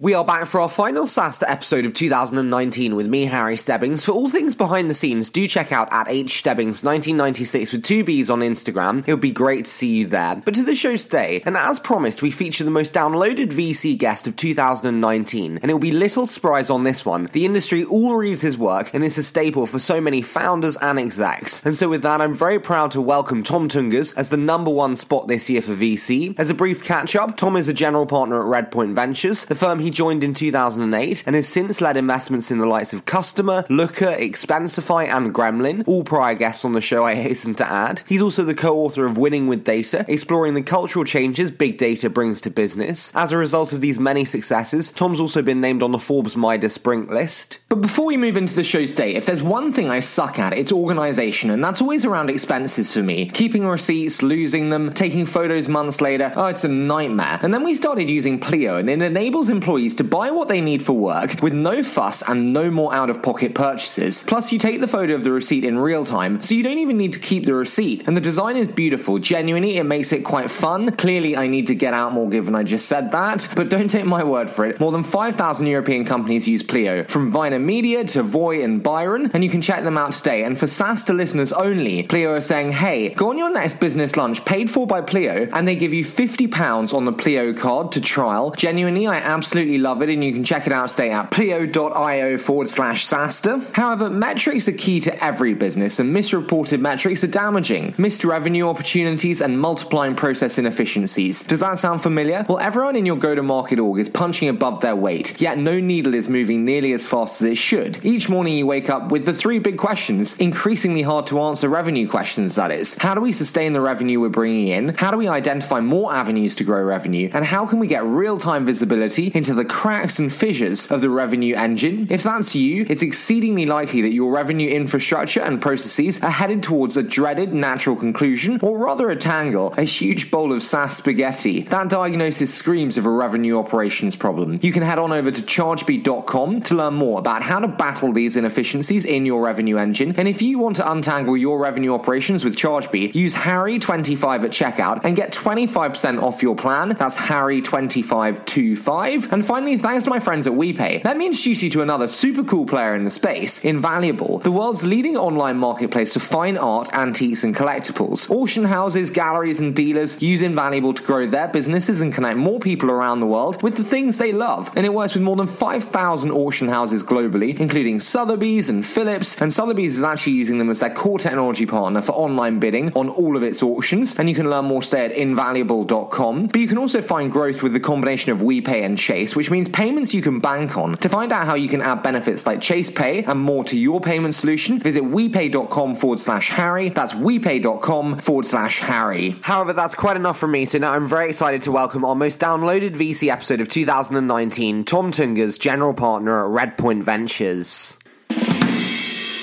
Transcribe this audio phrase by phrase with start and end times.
[0.00, 4.04] We are back for our final SaaStr episode of 2019 with me, Harry Stebbings.
[4.04, 8.38] For all things behind the scenes, do check out at hstebbings1996 with two B's on
[8.38, 9.02] Instagram.
[9.08, 10.40] It would be great to see you there.
[10.44, 14.28] But to the show today, and as promised, we feature the most downloaded VC guest
[14.28, 17.28] of 2019, and it will be little surprise on this one.
[17.32, 21.00] The industry all reads his work, and it's a staple for so many founders and
[21.00, 21.60] execs.
[21.64, 24.94] And so with that, I'm very proud to welcome Tom Tunguz as the number one
[24.94, 26.38] spot this year for VC.
[26.38, 29.80] As a brief catch up, Tom is a general partner at Redpoint Ventures, the firm
[29.80, 34.14] he joined in 2008 and has since led investments in the likes of Kustomer, Looker,
[34.16, 38.02] Expensify, and Gremlin, all prior guests on the show, I hasten to add.
[38.06, 42.10] He's also the co author of Winning with Data, exploring the cultural changes big data
[42.10, 43.12] brings to business.
[43.14, 46.78] As a result of these many successes, Tom's also been named on the Forbes Midas
[46.78, 47.58] Brink list.
[47.68, 50.52] But before we move into the show today, if there's one thing I suck at,
[50.52, 53.26] it's organization, and that's always around expenses for me.
[53.26, 57.38] Keeping receipts, losing them, taking photos months later, oh, it's a nightmare.
[57.42, 60.60] And then we started using Pleo, and it enables employees employees to buy what they
[60.60, 64.24] need for work with no fuss and no more out of pocket purchases.
[64.24, 66.96] Plus, you take the photo of the receipt in real time, so you don't even
[66.96, 68.08] need to keep the receipt.
[68.08, 69.18] And the design is beautiful.
[69.18, 70.90] Genuinely, it makes it quite fun.
[70.96, 74.04] Clearly, I need to get out more given I just said that, but don't take
[74.04, 74.80] my word for it.
[74.80, 79.44] More than 5,000 European companies use Pleo, from Viner Media to Voy and Byron, and
[79.44, 80.42] you can check them out today.
[80.42, 84.44] And for SaaStr listeners only, Pleo are saying, hey, go on your next business lunch
[84.44, 88.50] paid for by Pleo, and they give you £50 on the Pleo card to trial.
[88.52, 92.38] Genuinely, I absolutely absolutely love it, and you can check it out today at pleo.io
[92.38, 93.74] forward slash SaaStr.
[93.74, 97.94] However, metrics are key to every business, and misreported metrics are damaging.
[97.98, 101.42] Missed revenue opportunities and multiplying process inefficiencies.
[101.42, 102.46] Does that sound familiar?
[102.48, 105.78] Well, everyone in your go to market org is punching above their weight, yet no
[105.80, 108.02] needle is moving nearly as fast as it should.
[108.02, 112.08] Each morning you wake up with the three big questions, increasingly hard to answer revenue
[112.08, 112.96] questions, that is.
[112.98, 114.94] How do we sustain the revenue we're bringing in?
[114.94, 117.28] How do we identify more avenues to grow revenue?
[117.34, 121.10] And how can we get real time visibility into the cracks and fissures of the
[121.10, 122.06] revenue engine.
[122.10, 126.96] If that's you, it's exceedingly likely that your revenue infrastructure and processes are headed towards
[126.96, 131.62] a dreaded natural conclusion, or rather a tangle, a huge bowl of SaaS spaghetti.
[131.62, 134.58] That diagnosis screams of a revenue operations problem.
[134.62, 138.36] You can head on over to chargebee.com to learn more about how to battle these
[138.36, 140.14] inefficiencies in your revenue engine.
[140.16, 145.04] And if you want to untangle your revenue operations with Chargebee, use Harry25 at checkout
[145.04, 146.90] and get 25% off your plan.
[146.90, 149.32] That's Harry2525.
[149.32, 152.44] And finally, thanks to my friends at WePay, let me introduce you to another super
[152.44, 157.44] cool player in the space, Invaluable, the world's leading online marketplace for fine art, antiques,
[157.44, 158.28] and collectibles.
[158.28, 162.90] Auction houses, galleries, and dealers use Invaluable to grow their businesses and connect more people
[162.90, 164.70] around the world with the things they love.
[164.76, 169.40] And it works with more than 5,000 auction houses globally, including Sotheby's and Phillips.
[169.40, 173.08] And Sotheby's is actually using them as their core technology partner for online bidding on
[173.08, 174.14] all of its auctions.
[174.18, 176.48] And you can learn more today at invaluable.com.
[176.48, 179.68] But you can also find growth with the combination of WePay and Chase which means
[179.68, 180.96] payments you can bank on.
[180.98, 184.00] To find out how you can add benefits like Chase Pay and more to your
[184.00, 186.88] payment solution, visit wepay.com forward slash Harry.
[186.90, 189.36] That's wepay.com forward slash Harry.
[189.42, 192.38] However, that's quite enough from me, so now I'm very excited to welcome our most
[192.40, 197.98] downloaded VC episode of 2019, Tom Tunguz, general partner at Redpoint Ventures.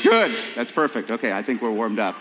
[0.05, 0.31] Good.
[0.55, 1.11] That's perfect.
[1.11, 2.15] Okay, I think we're warmed up.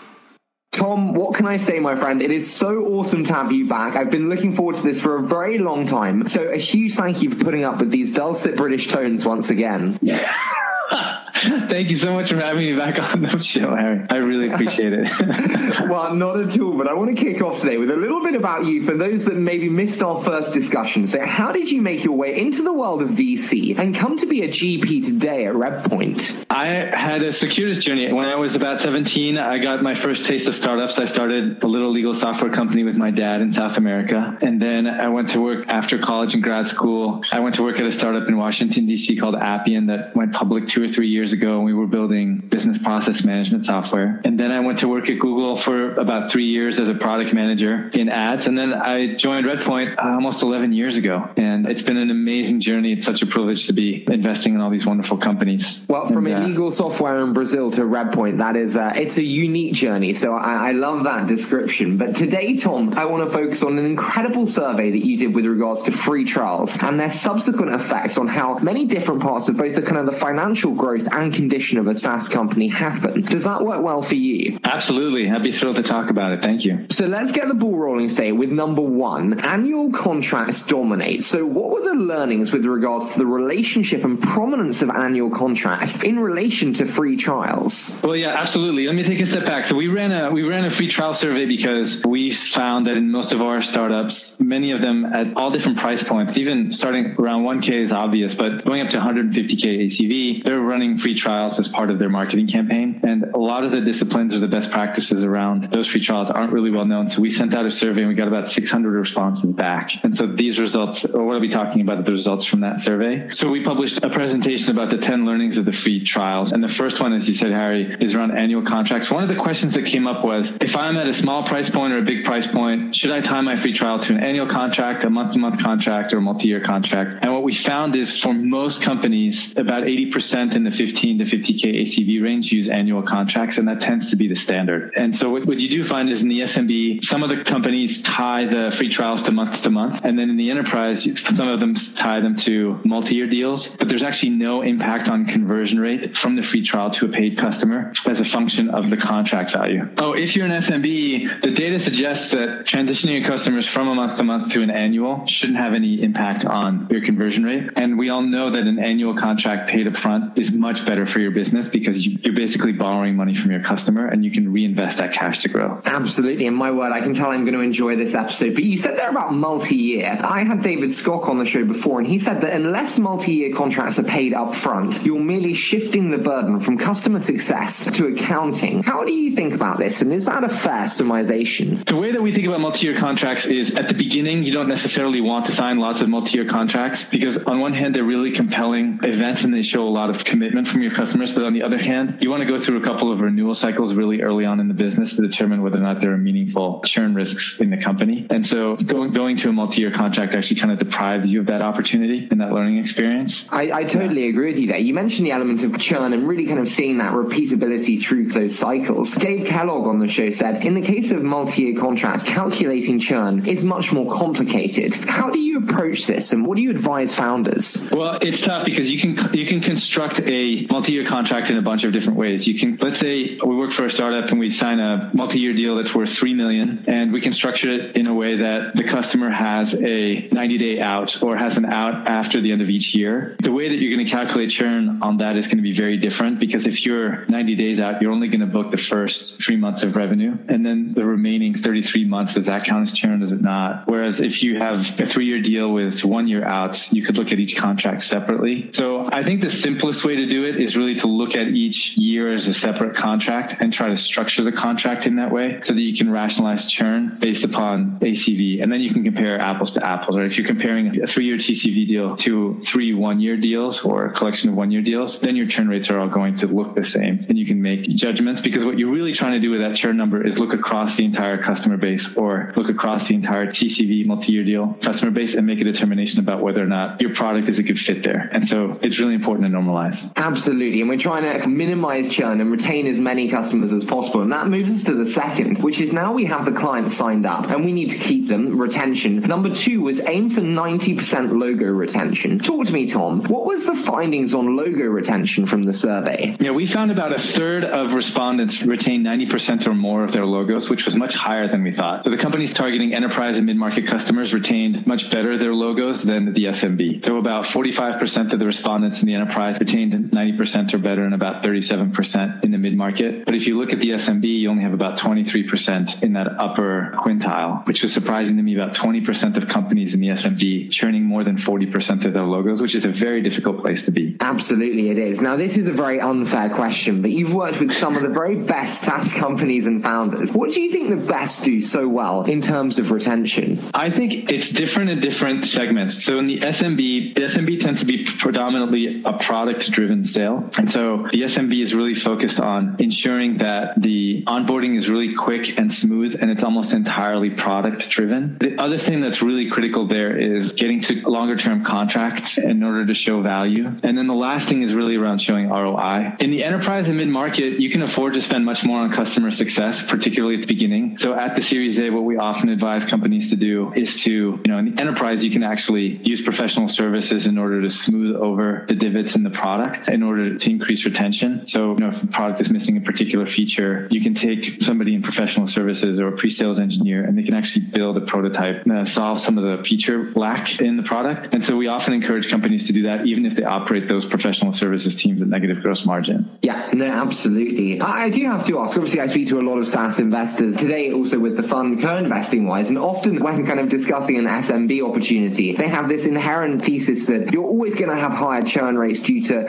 [0.75, 2.21] Tom, what can I say, my friend?
[2.21, 3.95] It is so awesome to have you back.
[3.95, 6.27] I've been looking forward to this for a very long time.
[6.27, 9.97] So, a huge thank you for putting up with these dulcet British tones once again.
[11.35, 14.05] Thank you so much for having me back on the show, Harry.
[14.09, 15.09] I really appreciate it.
[15.89, 18.35] well, not at all, but I want to kick off today with a little bit
[18.35, 21.07] about you for those that maybe missed our first discussion.
[21.07, 24.25] So, how did you make your way into the world of VC and come to
[24.25, 26.45] be a GP today at Redpoint?
[26.49, 28.11] I had a circuitous journey.
[28.13, 30.97] When I was about 17, I got my first taste of startups.
[30.97, 34.37] I started a little legal software company with my dad in South America.
[34.41, 37.23] And then I went to work after college and grad school.
[37.31, 39.17] I went to work at a startup in Washington, D.C.
[39.17, 41.57] called Appian that went public two or three years ago.
[41.57, 44.21] And we were building business process management software.
[44.23, 47.33] And then I went to work at Google for about three years as a product
[47.33, 48.47] manager in ads.
[48.47, 51.29] And then I joined Redpoint almost 11 years ago.
[51.37, 52.93] And it's been an amazing journey.
[52.93, 55.85] It's such a privilege to be investing in all these wonderful companies.
[55.87, 59.73] Well, from and, uh, software in Brazil to Redpoint, that is, uh, it's a unique
[59.73, 60.13] journey.
[60.13, 61.97] So I, I love that description.
[61.97, 65.45] But today, Tom, I want to focus on an incredible survey that you did with
[65.45, 69.75] regards to free trials and their subsequent effects on how many different parts of both
[69.75, 73.21] the kind of the financial growth and condition of a SaaS company happen.
[73.21, 74.59] Does that work well for you?
[74.63, 75.29] Absolutely.
[75.29, 76.41] I'd be thrilled to talk about it.
[76.41, 76.85] Thank you.
[76.89, 79.39] So let's get the ball rolling today with number one.
[79.39, 81.23] Annual contracts dominate.
[81.23, 86.01] So what were the learnings with regards to the relationship and prominence of annual contracts
[86.03, 87.97] in relation to free trials?
[88.03, 88.85] Well, yeah, absolutely.
[88.85, 89.65] Let me take a step back.
[89.65, 93.11] So we ran a we ran a free trial survey because we found that in
[93.11, 97.43] most of our startups, many of them at all different price points, even starting around
[97.43, 101.91] 1K is obvious, but going up to 150K ACV, they're running free trials as part
[101.91, 102.99] of their marketing campaign.
[103.03, 106.51] And a lot of the disciplines or the best practices around those free trials aren't
[106.51, 107.09] really well known.
[107.09, 110.03] So we sent out a survey and we got about 600 responses back.
[110.03, 113.29] And so these results, or what I'll be talking about, the results from that survey.
[113.29, 116.53] So we published a presentation about the 10 learnings of the free trials.
[116.53, 119.11] And the first one, as you said, Harry, is around annual contracts.
[119.11, 121.93] One of the questions that came up was, if I'm at a small price point
[121.93, 125.03] or a big price point, should I tie my free trial to an annual contract,
[125.03, 127.13] a month to month contract, or a multi year contract?
[127.21, 131.81] And what we found is for most companies, about 80% in the 15 to 50K
[131.81, 134.93] ACV range use annual contracts, and that tends to be the standard.
[134.95, 138.01] And so what, what you do find is in the SMB, some of the companies
[138.01, 139.99] tie the free trials to month to month.
[140.05, 141.03] And then in the enterprise,
[141.35, 145.25] some of them tie them to multi year deals, but there's actually no impact on
[145.25, 148.95] conversion rate from the free trial to a paid customer as a function of the
[148.95, 149.89] contract value.
[149.97, 154.15] Oh, if you're an SMB, the data suggests that transitioning your customers from a month
[154.15, 157.69] to month to an annual shouldn't have any impact on your conversion rate.
[157.75, 161.19] And we all know that an annual contract paid up front is much better for
[161.19, 165.13] your business because you're basically borrowing money from your customer and you can reinvest that
[165.13, 165.81] cash to grow.
[165.85, 166.47] Absolutely.
[166.47, 168.53] And my word, I can tell I'm going to enjoy this episode.
[168.53, 170.17] But you said there about multi year.
[170.21, 173.53] I had David Skok on the show before, and he said that unless multi year
[173.53, 178.83] contracts are paid up front, you're merely shifting the burden from customer success to accounting.
[178.83, 180.01] How do you think about this?
[180.01, 181.85] And is that a fair summarization?
[181.85, 184.69] The way that we think about multi year contracts is at the beginning, you don't
[184.69, 188.31] necessarily want to sign lots of multi year contracts because, on one hand, they're really
[188.31, 191.31] compelling events and they show a lot of commitment from your customers.
[191.31, 193.93] But on the other hand, you want to go through a couple of renewal cycles
[193.93, 197.15] really early on in the business to determine whether or not there are meaningful churn
[197.15, 198.27] risks in the company.
[198.29, 201.45] And so going, going to a multi year contract actually kind of deprives you of
[201.45, 203.47] that opportunity and that learning experience.
[203.51, 204.31] I, I totally yeah.
[204.31, 204.77] agree with you there.
[204.77, 208.59] You mentioned the element of churn and really kind of seeing that repeatability through those
[208.59, 209.13] cycles.
[209.13, 213.45] Dave Kellogg on the show said, in the case of multi year contracts, calculating churn
[213.45, 214.93] is much more complicated.
[214.93, 217.89] How do you approach this and what do you advise founders?
[217.93, 221.83] Well, it's tough because you can you can construct a multi-year contract in a bunch
[221.83, 222.47] of different ways.
[222.47, 225.75] You can let's say we work for a startup and we sign a multi-year deal
[225.75, 229.29] that's worth 3 million and we can structure it in a way that the customer
[229.29, 233.35] has a 90-day out or has an out after the end of each year.
[233.41, 235.97] The way that you're going to calculate churn on that is going to be very
[235.97, 239.55] different because if you're 90 days out, you're only going to book the first 3
[239.57, 243.31] months of revenue and then the remaining 33 months does that count as churn does
[243.31, 243.87] it not?
[243.87, 247.39] Whereas if you have a 3-year deal with 1 year outs, you could look at
[247.39, 248.69] each contract separately.
[248.71, 251.97] So I think the simplest way to do it is really to look at each
[251.97, 255.73] year as a separate contract and try to structure the contract in that way so
[255.73, 258.61] that you can rationalize churn based upon ACV.
[258.61, 260.17] And then you can compare apples to apples.
[260.17, 264.05] Or if you're comparing a three year TCV deal to three one year deals or
[264.05, 266.75] a collection of one year deals, then your churn rates are all going to look
[266.75, 269.61] the same and you can make judgments because what you're really trying to do with
[269.61, 273.47] that churn number is look across the entire customer base or look across the entire
[273.47, 277.13] TCV multi year deal customer base and make a determination about whether or not your
[277.13, 278.29] product is a good fit there.
[278.31, 280.11] And so it's really important to normalize.
[280.35, 280.81] Absolutely.
[280.81, 284.21] And we're trying to minimize churn and retain as many customers as possible.
[284.21, 287.25] And that moves us to the second, which is now we have the clients signed
[287.25, 289.21] up and we need to keep them retention.
[289.21, 292.39] Number two was aim for 90% logo retention.
[292.39, 293.23] Talk to me, Tom.
[293.23, 296.35] What was the findings on logo retention from the survey?
[296.41, 300.69] Yeah, we found about a third of respondents retain 90% or more of their logos,
[300.69, 302.03] which was much higher than we thought.
[302.03, 306.45] So the companies targeting enterprise and mid-market customers retained much better their logos than the
[306.45, 307.05] SMB.
[307.05, 310.24] So about 45% of the respondents in the enterprise retained 90%
[310.73, 313.25] or better and about 37% in the mid market.
[313.25, 316.93] But if you look at the SMB, you only have about 23% in that upper
[316.97, 318.55] quintile, which was surprising to me.
[318.55, 322.75] About 20% of companies in the SMB churning more than 40% of their logos, which
[322.75, 324.15] is a very difficult place to be.
[324.21, 325.21] Absolutely, it is.
[325.21, 328.35] Now, this is a very unfair question, but you've worked with some of the very
[328.35, 330.31] best SaaS companies and founders.
[330.31, 333.61] What do you think the best do so well in terms of retention?
[333.73, 336.03] I think it's different in different segments.
[336.03, 340.49] So in the SMB, the SMB tends to be predominantly a product driven sale.
[340.57, 345.59] And so the SMB is really focused on ensuring that the onboarding is really quick
[345.59, 348.37] and smooth and it's almost entirely product driven.
[348.39, 352.85] The other thing that's really critical there is getting to longer term contracts in order
[352.85, 353.67] to show value.
[353.83, 356.15] And then the last thing is really around showing ROI.
[356.19, 359.31] In the enterprise and mid market, you can afford to spend much more on customer
[359.31, 360.97] success, particularly at the beginning.
[360.97, 364.41] So at the Series A, what we often advise companies to do is to, you
[364.47, 368.65] know, in the enterprise, you can actually use professional services in order to smooth over
[368.69, 371.47] the divots in the product in order to increase retention.
[371.47, 374.95] So, you know, if the product is missing a particular feature, you can take somebody
[374.95, 378.85] in professional services or a pre-sales engineer and they can actually build a prototype, uh,
[378.85, 381.33] solve some of the feature lack in the product.
[381.33, 384.53] And so we often encourage companies to do that, even if they operate those professional
[384.53, 386.37] services teams at negative gross margin.
[386.41, 387.81] Yeah, no, absolutely.
[387.81, 390.55] I, I do have to ask, obviously I speak to a lot of SaaS investors
[390.55, 394.87] today also with the fund co-investing wise, and often when kind of discussing an SMB
[394.87, 399.01] opportunity, they have this inherent thesis that you're always going to have higher churn rates
[399.01, 399.45] due to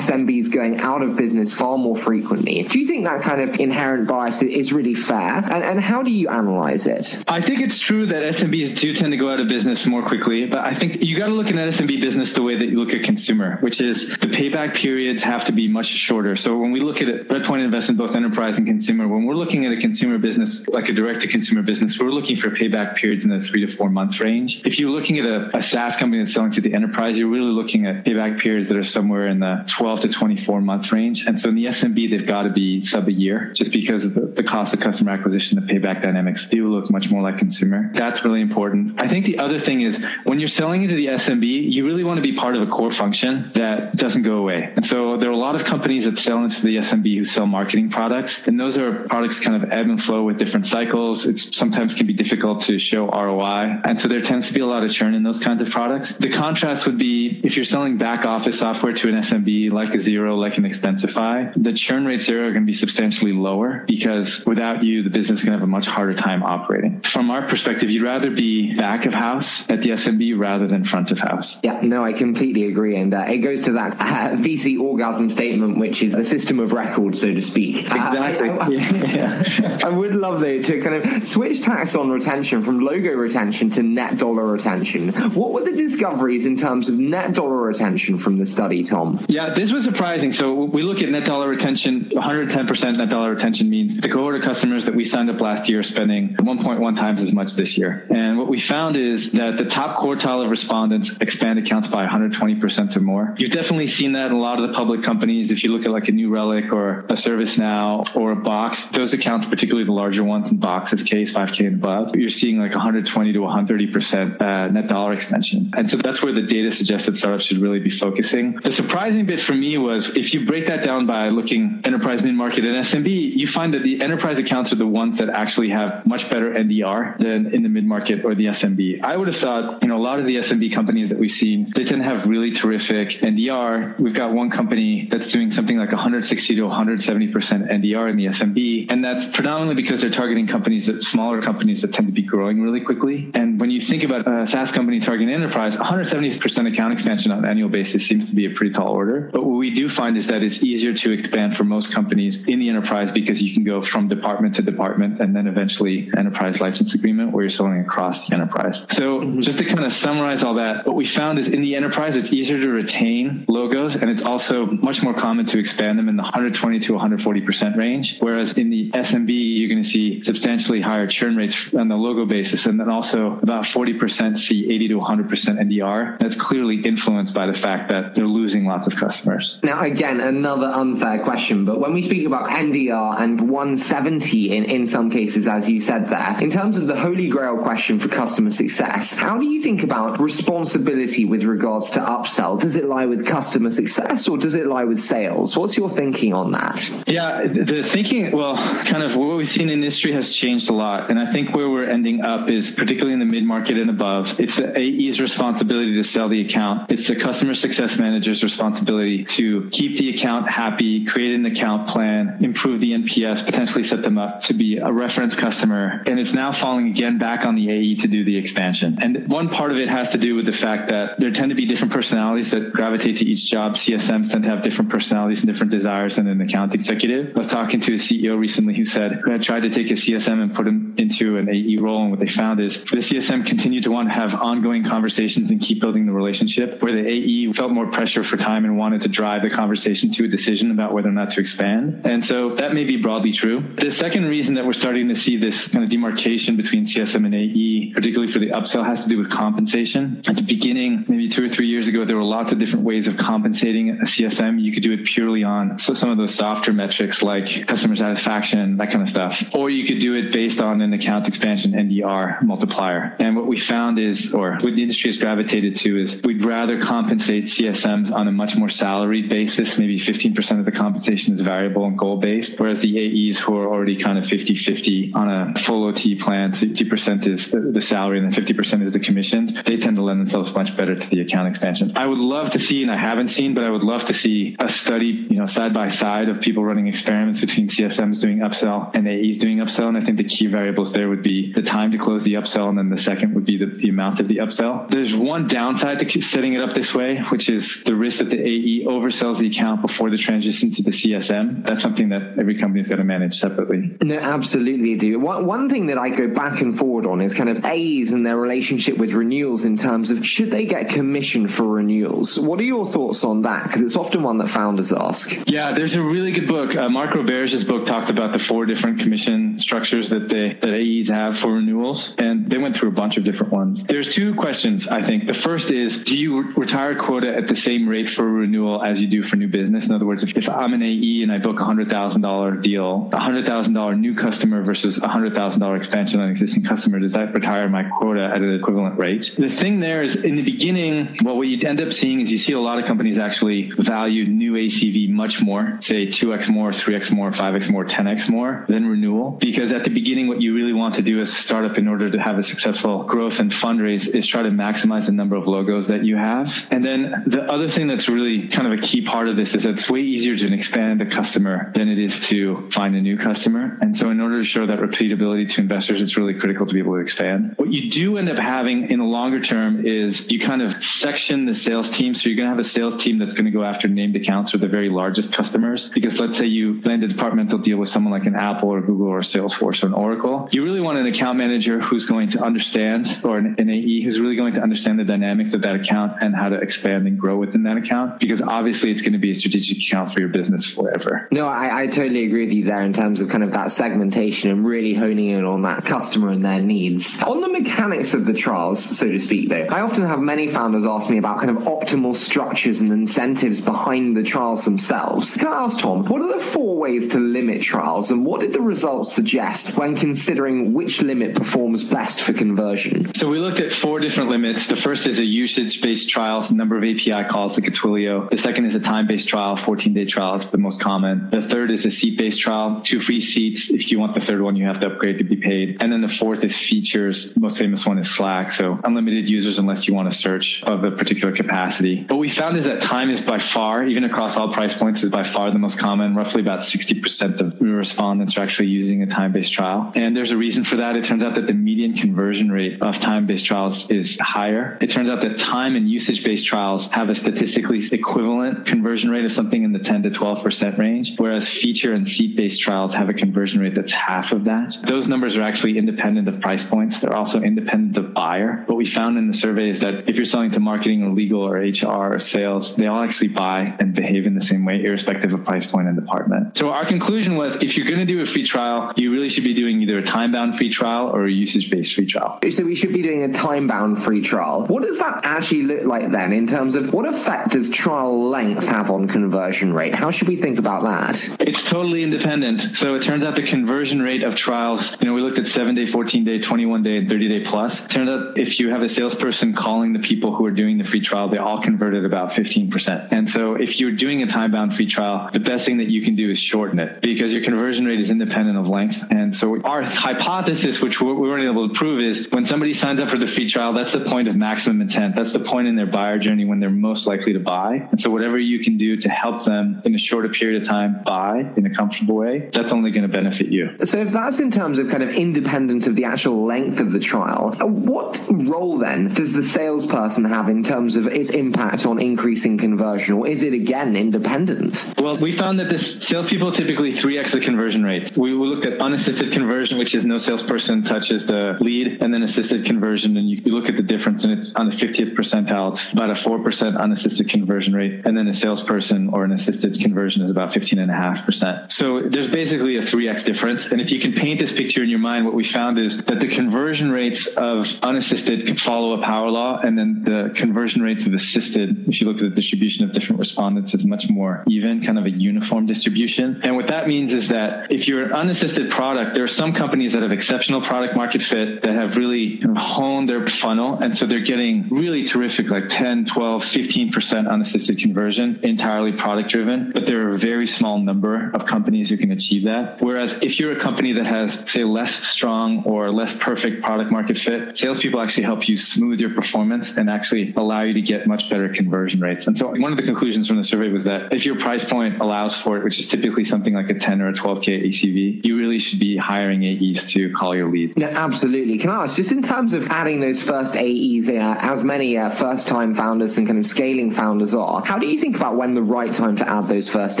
[0.32, 2.62] SMBs going out of business far more frequently.
[2.62, 5.38] Do you think that kind of inherent bias is really fair?
[5.38, 7.22] And, and how do you analyze it?
[7.28, 10.46] I think it's true that SMBs do tend to go out of business more quickly,
[10.46, 12.78] but I think you got to look at an SMB business the way that you
[12.78, 16.36] look at consumer, which is the payback periods have to be much shorter.
[16.36, 19.08] So when we look at Redpoint invests in both enterprise and consumer.
[19.08, 22.36] When we're looking at a consumer business, like a direct to consumer business, we're looking
[22.36, 24.62] for payback periods in the three to four month range.
[24.64, 27.52] If you're looking at a, a SaaS company that's selling to the enterprise, you're really
[27.52, 31.26] looking at payback periods that are somewhere in the 12 to 24 month range.
[31.26, 34.14] And so in the SMB, they've got to be sub a year just because of
[34.14, 37.90] the, the cost of customer acquisition, the payback dynamics do look much more like consumer.
[37.92, 39.00] That's really important.
[39.00, 42.18] I think the other thing is when you're selling into the SMB, you really want
[42.18, 44.72] to be part of a core function that doesn't go away.
[44.76, 47.48] And so there are a lot of companies that sell into the SMB who sell
[47.48, 48.46] marketing products.
[48.46, 51.26] And those are products kind of ebb and flow with different cycles.
[51.26, 53.80] It's sometimes can be difficult to show ROI.
[53.84, 56.12] And so there tends to be a lot of churn in those kinds of products.
[56.12, 59.98] The contrast would be if you're selling back office software to an SMB like a
[60.12, 64.44] Xero, like an Expensify, the churn rates zero are going to be substantially lower because
[64.46, 67.00] without you, the business is going to have a much harder time operating.
[67.00, 71.10] From our perspective, you'd rather be back of house at the SMB rather than front
[71.10, 71.58] of house.
[71.62, 72.96] Yeah, no, I completely agree.
[72.96, 76.72] And uh, it goes to that uh, VC orgasm statement, which is a system of
[76.72, 77.86] record, so to speak.
[77.86, 78.50] Exactly.
[78.50, 79.78] Uh, I, I, yeah.
[79.84, 83.82] I would love though to kind of switch tacks on retention from logo retention to
[83.82, 85.12] net dollar retention.
[85.32, 89.24] What were the discoveries in terms of net dollar retention from the study, Tom?
[89.28, 90.32] Yeah, this was surprising.
[90.32, 92.06] So we look at net dollar retention.
[92.10, 95.80] 110% net dollar retention means the cohort of customers that we signed up last year
[95.80, 98.06] are spending 1.1 times as much this year.
[98.10, 102.96] And what we found is that the top quartile of respondents expand accounts by 120%
[102.96, 103.34] or more.
[103.38, 105.50] You've definitely seen that in a lot of the public companies.
[105.50, 109.12] If you look at like a New Relic or a ServiceNow or a Box, those
[109.12, 113.32] accounts, particularly the larger ones in Box's case, 5K and above, you're seeing like 120
[113.32, 115.72] to 130% uh, net dollar expansion.
[115.76, 118.56] And so that's where the data suggests that startups should really be focusing.
[118.62, 122.34] The surprising bit for me was if you break that down by looking enterprise, mid
[122.34, 126.06] market, and SMB, you find that the enterprise accounts are the ones that actually have
[126.06, 129.02] much better NDR than in the mid market or the SMB.
[129.02, 131.72] I would have thought, you know, a lot of the SMB companies that we've seen,
[131.74, 133.98] they tend to have really terrific NDR.
[133.98, 138.90] We've got one company that's doing something like 160 to 170% NDR in the SMB.
[138.90, 142.62] And that's predominantly because they're targeting companies that smaller companies that tend to be growing
[142.62, 143.30] really quickly.
[143.34, 147.50] And when you think about a SaaS company targeting enterprise, 170% account expansion on an
[147.50, 149.30] annual basis seems to be a pretty tall order.
[149.32, 152.58] But what we do find is that it's easier to expand for most companies in
[152.58, 156.94] the enterprise because you can go from department to department and then eventually enterprise license
[156.94, 158.84] agreement where you're selling across the enterprise.
[158.90, 159.40] So mm-hmm.
[159.40, 162.32] just to kind of summarize all that, what we found is in the enterprise, it's
[162.32, 166.22] easier to retain logos and it's also much more common to expand them in the
[166.22, 168.18] 120 to 140% range.
[168.20, 172.24] Whereas in the SMB, you're going to see substantially higher churn rates on the logo
[172.26, 172.66] basis.
[172.66, 176.18] And then also about 40% see 80 to 100% NDR.
[176.18, 179.60] That's clearly influenced by the fact that they're losing lots of customers.
[179.62, 184.86] Now, again, another unfair question, but when we speak about NDR and 170 in, in
[184.86, 188.50] some cases, as you said there, in terms of the holy grail question for customer
[188.50, 192.58] success, how do you think about responsibility with regards to upsell?
[192.58, 195.56] Does it lie with customer success or does it lie with sales?
[195.56, 196.90] What's your thinking on that?
[197.06, 201.10] Yeah, the thinking, well, kind of what we've seen in industry has changed a lot.
[201.10, 204.38] And I think where we're ending up is particularly in the mid market and above,
[204.38, 206.90] it's the AE's responsibility to sell the account.
[206.90, 212.38] It's the customer success manager's responsibility to keep the account happy, create an account plan,
[212.40, 216.02] improve the NPS, potentially set them up to be a reference customer.
[216.06, 218.98] And it's now falling again back on the AE to do the expansion.
[219.00, 221.54] And one part of it has to do with the fact that there tend to
[221.54, 223.74] be different personalities that gravitate to each job.
[223.74, 227.36] CSMs tend to have different personalities and different desires than an account executive.
[227.36, 229.94] I was talking to a CEO recently who said, who had tried to take a
[229.94, 232.02] CSM and put him into an AE role.
[232.02, 235.60] And what they found is the CSM continued to want to have ongoing conversations and
[235.60, 239.08] keep building the relationship where the AE felt more pressure for time and wanted to
[239.08, 242.02] drive the conversation to a decision about whether or not to expand.
[242.04, 243.74] And so that may be broadly true.
[243.76, 247.34] The second reason that we're starting to see this kind of demarcation between CSM and
[247.34, 250.22] AE, particularly for the upsell, has to do with compensation.
[250.26, 253.08] At the beginning, maybe two or three years ago, there were lots of different ways
[253.08, 254.60] of compensating a CSM.
[254.60, 258.76] You could do it purely on so some of those softer metrics like customer satisfaction,
[258.78, 259.42] that kind of stuff.
[259.54, 263.16] Or you could do it based on an account expansion NDR multiplier.
[263.18, 266.80] And what we found is, or what the industry has gravitated to is we'd rather
[266.80, 269.78] compensate CSMs on a much more salaried basis.
[269.78, 273.66] Maybe 15% of the compensation is variable and goal based, whereas the AEs who are
[273.66, 278.18] already kind of 50 50 on a full OT plan, 50% is the, the salary
[278.18, 281.20] and then 50% is the commissions, they tend to lend themselves much better to the
[281.20, 281.92] account expansion.
[281.96, 284.56] I would love to see, and I haven't seen, but I would love to see
[284.58, 288.94] a study, you know, side by side of people running experiments between CSMs doing upsell
[288.94, 289.88] and AEs doing upsell.
[289.88, 292.68] And I think the key variables there would be the time to close the upsell,
[292.68, 294.88] and then the second would be the, the amount of the upsell.
[294.88, 298.40] There's one downside to setting it up this way, which is the risk that the
[298.40, 301.66] AE oversells the account before the transition to the CSM.
[301.66, 303.96] That's something that every company's got to manage separately.
[304.02, 305.18] No, absolutely do.
[305.18, 308.24] One, one thing that I go back and forward on is kind of A's and
[308.24, 312.38] their relationship with renewals in terms of should they get commission for renewals?
[312.38, 313.64] What are your thoughts on that?
[313.64, 315.36] Because it's often one that founders ask.
[315.46, 316.76] Yeah, there's a really good book.
[316.76, 321.08] Uh, Mark Roberge's book talks about the four different commission structures that they that AEs
[321.08, 323.84] have for renewals, and they went through a bunch of different ones.
[323.84, 325.26] There's two questions I think.
[325.26, 328.98] The first is, do you re- retire quota at the same rate for renewal as
[328.98, 329.86] you do for new business?
[329.86, 332.52] In other words, if, if I'm an AE and I book a hundred thousand dollar
[332.52, 336.64] deal, a hundred thousand dollar new customer versus a hundred thousand dollar expansion on existing
[336.64, 339.34] customer, does that retire my quota at an equivalent rate?
[339.36, 342.54] The thing there is in the beginning, what you end up seeing is you see
[342.54, 347.32] a lot of companies actually value new ACV much more, say 2x more, 3x more,
[347.32, 349.32] 5x more, 10x more than renewal.
[349.32, 352.10] Because at the beginning, what you really want to do as a startup in order
[352.10, 355.88] to have a successful growth and fundraise is try to maximize the number of logos
[355.88, 356.61] that you have.
[356.70, 359.64] And then the other thing that's really kind of a key part of this is
[359.64, 363.18] that it's way easier to expand a customer than it is to find a new
[363.18, 363.78] customer.
[363.80, 366.78] And so in order to show that repeatability to investors, it's really critical to be
[366.78, 367.54] able to expand.
[367.56, 371.46] What you do end up having in the longer term is you kind of section
[371.46, 372.14] the sales team.
[372.14, 374.54] So you're going to have a sales team that's going to go after named accounts
[374.54, 375.90] or the very largest customers.
[375.90, 379.08] Because let's say you land a departmental deal with someone like an Apple or Google
[379.08, 380.48] or Salesforce or an Oracle.
[380.52, 384.20] You really want an account manager who's going to understand or an, an AE who's
[384.20, 387.36] really going to understand the dynamics of that account and how to expand and grow
[387.36, 388.20] within that account.
[388.20, 391.28] Because obviously it's going to be a strategic account for your business forever.
[391.30, 394.50] No, I, I totally agree with you there in terms of kind of that segmentation
[394.50, 397.20] and really honing in on that customer and their needs.
[397.22, 400.86] On the mechanics of the trials, so to speak, though, I often have many founders
[400.86, 405.34] ask me about kind of optimal structures and incentives behind the trials themselves.
[405.34, 408.52] Can I ask Tom, what are the four ways to limit trials and what did
[408.52, 413.12] the results suggest when considering which limit performs best for conversion?
[413.14, 414.66] So we looked at four different limits.
[414.66, 418.30] The first is a usage-based trial, number of API calls like Twilio.
[418.30, 421.30] The second is a time-based trial, 14-day trial is the most common.
[421.30, 423.70] The third is a seat-based trial, two free seats.
[423.70, 425.78] If you want the third one, you have to upgrade to be paid.
[425.80, 427.32] And then the fourth is features.
[427.36, 428.50] Most famous one is Slack.
[428.50, 432.04] So unlimited users unless you want to search of a particular capacity.
[432.04, 435.10] What we found is that time is by far, even across all price points, is
[435.10, 436.14] by far the most common.
[436.14, 439.92] Roughly about 60% of respondents are actually using a time-based trial.
[439.94, 440.96] And there's a reason for that.
[440.96, 444.78] It turns out that the median conversion rate of time-based trials is higher.
[444.80, 449.32] It turns out that time and usage-based trials have a statistically equivalent conversion rate of
[449.32, 453.60] something in the 10 to 12% range, whereas feature and seat-based trials have a conversion
[453.60, 454.76] rate that's half of that.
[454.84, 457.00] Those numbers are actually independent of price points.
[457.00, 458.64] They're also independent of buyer.
[458.66, 461.42] What we found in the survey is that if you're selling to marketing or legal
[461.42, 465.32] or HR or sales, they all actually buy and behave in the same way, irrespective
[465.32, 466.56] of price point and department.
[466.56, 469.44] So our conclusion was if you're going to do a free trial, you really should
[469.44, 472.38] be doing either a time bound free trial or a usage based free trial.
[472.50, 474.66] So we should be doing a time bound free trial.
[474.66, 478.64] What does that actually look like then in terms of what effect does trial length
[478.68, 479.94] have on conversion rate?
[479.94, 481.40] How should we think about that?
[481.40, 482.76] It's totally independent.
[482.76, 485.74] So it turns out the conversion rate of trials, you know, we looked at seven
[485.74, 487.84] day, 14 day, 21 day, and 30 day plus.
[487.84, 490.84] It Turns out if you have a salesperson calling the people who are doing the
[490.84, 493.08] free trial, they all converted about 15%.
[493.10, 496.02] And so if you're doing a time bound free trial, the best thing that you
[496.02, 499.02] can do is shorten it because your conversion rate is independent of length.
[499.10, 503.08] And so our hypothesis, which we weren't able to prove is when somebody signs up
[503.08, 505.16] for the free trial, that's the point of maximum intent.
[505.16, 507.86] That's the point in their buyer journey when they're most likely to buy.
[507.90, 511.02] And so whatever you can do to help them in a shorter period of time
[511.04, 513.76] buy in a comfortable way, that's only going to benefit you.
[513.84, 517.00] So if that's in terms of kind of independent of the actual length of the
[517.00, 522.58] trial, what role then does the salesperson have in terms of its impact on increasing
[522.58, 524.84] conversion, or is it again independent?
[524.98, 528.16] Well, we found that the salespeople typically 3x the conversion rates.
[528.16, 532.22] We, we looked at unassisted conversion, which is no salesperson touches the lead, and then
[532.22, 533.16] assisted conversion.
[533.16, 535.72] And you, you look at the difference, and it's on the 50th percentile.
[535.72, 538.02] It's about a 4% unassisted conversion rate.
[538.04, 541.72] And then a salesperson or an assisted conversion is about 15.5%.
[541.72, 543.70] So there's basically a 3x difference.
[543.70, 546.18] And if you can paint this picture in your mind, what we found is that
[546.18, 551.12] the conversion rates of unassisted follow a power law, and then the conversion rates of
[551.12, 554.98] assisted, if you look at the distribution of different respondents, is much more even, kind
[554.98, 556.40] of a uniform distribution.
[556.42, 559.92] And what that means is that if you're an unassisted product, there are some companies
[559.92, 563.78] that have exceptional product market fit that have really honed their funnel.
[563.78, 569.70] And so they're getting really terrific, like 10, 12, 15% unassisted conversion, entirely product driven.
[569.72, 572.80] But there are a very small number of companies who can achieve that.
[572.80, 577.18] Whereas if you're a company that has, say, less strong or less perfect product market
[577.18, 581.28] fit, salespeople actually help you smooth your performance and actually allow you to get much
[581.30, 582.26] better conversion rates.
[582.26, 585.00] And so one of the conclusions from the survey was that if your price point
[585.00, 588.38] allows for it, which is typically something like a 10 or a 12K ACV, you
[588.38, 590.76] really should be hiring AEs to call your leads.
[590.76, 591.58] Yeah, absolutely.
[591.58, 595.10] Can I ask, just in terms of adding those first AEs, uh, as many uh,
[595.10, 598.54] first time founders and kind of scaling founders are, how do you think about when
[598.54, 600.00] the right time to add those first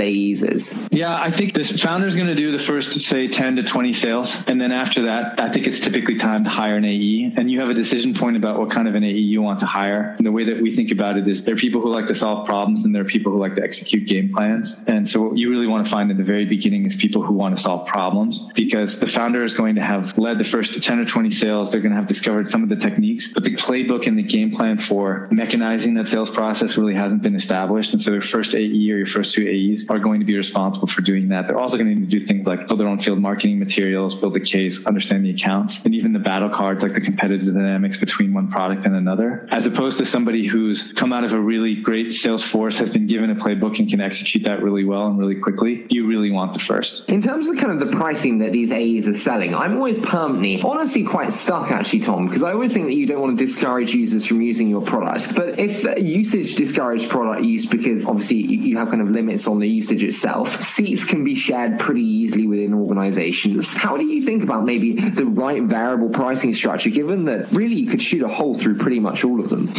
[0.00, 0.78] AEs is?
[0.90, 3.92] Yeah, I think this founder is going to do the first, say, 10 to 20
[3.92, 4.42] sales.
[4.46, 7.34] And then after that, I think it's typically time to hire an AE.
[7.36, 9.66] And you have a decision point about what kind of an AE you want to
[9.66, 10.14] hire.
[10.18, 12.14] And the way that we think about it is there are people who like to
[12.14, 14.80] solve problems and there are people who like to execute game plans.
[14.86, 17.34] And so what you really want to find in the very beginning is people who
[17.34, 20.98] want to solve problems because the founder is going to have led the first 10
[20.98, 21.70] or 20 sales.
[21.70, 24.50] They're going to have discovered some of the techniques, but the playbook and the game
[24.50, 27.92] plan for mechanizing that sales process really hasn't been established.
[27.92, 30.88] And so your first AE or your first two AEs are going to be responsible
[30.88, 31.46] for doing that.
[31.46, 34.14] They're also going to need to do things like build their own field marketing materials,
[34.14, 37.96] build the case, understand the accounts, and even the battle cards, like the competitive dynamics
[37.96, 41.76] between one product and another, as opposed to somebody who's come out of a really
[41.76, 45.18] great sales force, has been given a playbook and can execute that really well and
[45.18, 45.86] really quickly.
[45.90, 47.08] You really want the first.
[47.08, 50.60] In terms of kind of the pricing that these AEs are selling, I'm always permanently,
[50.62, 53.94] honestly, quite stuck actually, Tom, because I always think that you don't want to discourage
[53.94, 55.34] users from using your product.
[55.34, 59.68] But if usage discouraged product use because obviously you have kind of limits on the
[59.68, 63.76] usage itself, seats can be shared pretty easily within organizations.
[63.76, 67.90] How do you think about maybe the right variable pricing structure, given that really you
[67.90, 69.72] could shoot a hole through pretty much all of them?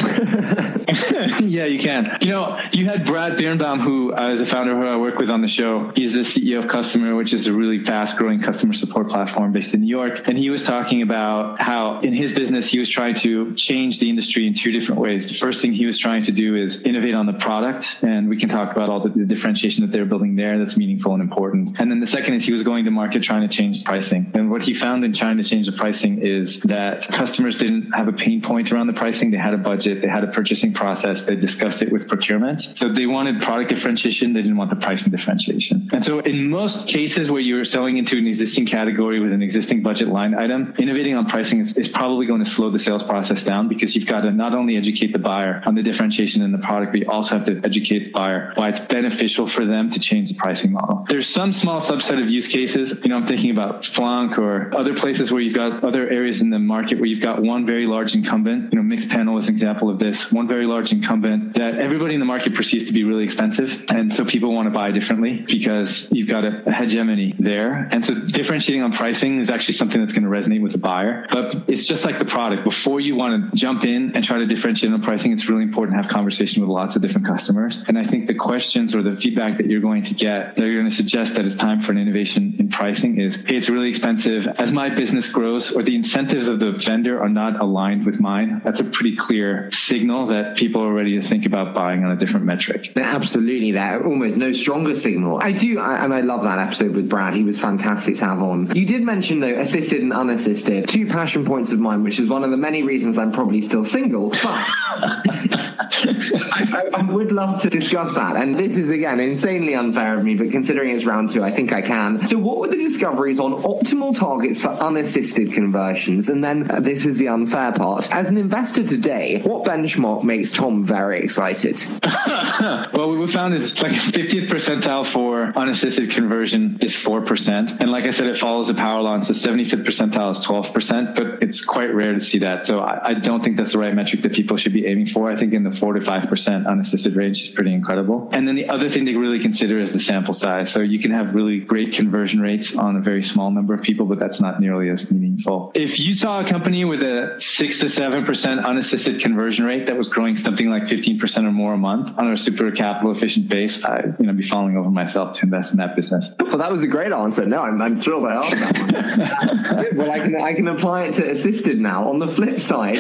[1.40, 2.18] yeah, you can.
[2.22, 5.30] You know, you had Brad Birnbaum, who uh, is a founder who I work with
[5.30, 5.92] on the show.
[5.96, 9.74] He's the CEO of Kustomer, which is a really fast growing customer support platform based
[9.74, 10.28] in New York.
[10.28, 14.10] And he was talking about how in his business, he was trying to change the
[14.10, 15.28] industry in two different ways.
[15.28, 17.98] The first thing he was trying to do is innovate on the product.
[18.04, 21.14] And we can talk about all the, the differentiation that they're building there that's meaningful
[21.14, 21.80] and important.
[21.80, 24.32] And then the second is he was going to market trying to change pricing.
[24.36, 28.08] And what he found in trying to change the pricing is that customers didn't have
[28.08, 29.32] a pain point around the pricing.
[29.32, 32.62] They had a budget, they had a purchasing process, they discussed it with procurement.
[32.76, 35.90] So they wanted product differentiation, they didn't want the pricing differentiation.
[35.94, 39.82] And so in most cases where you're selling into an existing category with an existing
[39.82, 43.44] budget line item, innovating on pricing is, is probably going to slow the sales process
[43.44, 46.58] down because you've got to not only educate the buyer on the differentiation in the
[46.58, 50.30] product, we also have to educate the buyer why it's beneficial for them to change
[50.30, 51.06] the pricing model.
[51.08, 52.94] There's some small subset of use cases.
[53.04, 56.50] You know, I'm thinking about Splunk or other places where you've got other areas in
[56.50, 58.74] the market where you've got one very large incumbent.
[58.74, 60.32] You know, Mixpanel is an example of this.
[60.32, 63.86] One very large incumbent that everybody in the market perceives to be really expensive.
[63.90, 67.88] And so people want to buy differently because you've got a, a hegemony there.
[67.92, 71.28] And so differentiating on pricing is actually something that's going to resonate with the buyer.
[71.32, 72.64] But it's just like the product.
[72.64, 75.98] Before you want to jump in and try to differentiate on pricing, it's really important
[75.98, 77.84] to have conversation with lots of different customers.
[77.88, 80.80] And I think the questions or the feedback that you're going to get that you're
[80.80, 83.90] going to suggest that it's time for an innovation in pricing is, hey, it's really
[83.90, 84.48] expensive.
[84.48, 88.62] As my business grows or the incentives of the vendor are not aligned with mine,
[88.64, 92.16] that's a pretty clear signal that people are ready to think about buying on a
[92.16, 92.94] different metric.
[92.96, 95.40] Absolutely, there almost no stronger signal.
[95.42, 97.34] I do, and I love that episode with Brad.
[97.34, 98.76] He was fantastic to have on.
[98.76, 102.44] You did mention though assisted and unassisted, two passion points of mine, which is one
[102.44, 104.30] of the many reasons I'm probably still single.
[104.30, 104.68] But
[105.34, 108.36] I, I, would love to discuss that.
[108.36, 111.74] And this is again insanely unfair of me, but considering it's round two, I think
[111.74, 112.26] I can.
[112.28, 116.30] So, what were the discoveries on optimal targets for unassisted conversions?
[116.30, 118.10] And then uh, this is the unfair part.
[118.12, 121.84] As an investor today, what benchmark makes Tom very excited?
[122.04, 127.80] well, what we found is like 50th percentile for unassisted conversion is 4%.
[127.80, 129.20] And like I said, it follows a power law.
[129.22, 132.66] So 75th percentile is 12%, but it's quite rare to see that.
[132.66, 135.23] So I, I don't think that's the right metric that people should be aiming for.
[135.32, 138.30] I think in the 4 to 5% unassisted range is pretty incredible.
[138.32, 140.72] And then the other thing to really consider is the sample size.
[140.72, 144.06] So you can have really great conversion rates on a very small number of people,
[144.06, 145.72] but that's not nearly as meaningful.
[145.76, 149.98] If you saw a company with a six to seven percent unassisted conversion rate that
[149.98, 153.84] was growing something like 15% or more a month on a super capital efficient base,
[153.84, 156.30] I'd you know, be falling over myself to invest in that business.
[156.40, 157.46] Well, that was a great answer.
[157.46, 158.78] No, I'm, I'm thrilled I asked that.
[158.78, 159.98] one.
[159.98, 162.08] well, I can, I can apply it to assisted now.
[162.10, 162.98] On the flip side,